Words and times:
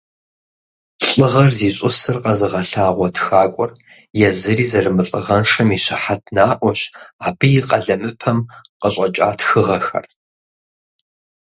ЛӀыгъэр 1.17 1.49
зищӀысыр 1.57 2.17
къэзыгъэлъагъуэ 2.23 3.07
тхакӀуэр 3.15 3.71
езыри 4.27 4.65
зэрымылӀыгъэншэм 4.71 5.69
и 5.77 5.79
щыхьэт 5.83 6.23
наӀуэщ 6.35 6.81
абы 7.27 7.47
и 7.57 7.61
къалэмыпэм 7.67 8.39
къыщӀэкӀа 8.79 9.29
тхыгъэхэр. 9.39 10.05